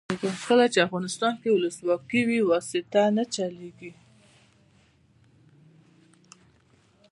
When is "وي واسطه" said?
2.27-3.03